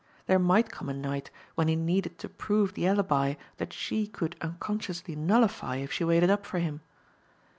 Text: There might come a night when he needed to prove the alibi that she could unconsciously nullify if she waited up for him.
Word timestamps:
There 0.25 0.39
might 0.39 0.71
come 0.71 0.89
a 0.89 0.95
night 0.95 1.29
when 1.53 1.67
he 1.67 1.75
needed 1.75 2.17
to 2.17 2.27
prove 2.27 2.73
the 2.73 2.87
alibi 2.87 3.35
that 3.57 3.71
she 3.71 4.07
could 4.07 4.35
unconsciously 4.41 5.15
nullify 5.15 5.75
if 5.75 5.91
she 5.93 6.03
waited 6.03 6.31
up 6.31 6.43
for 6.43 6.57
him. 6.57 6.81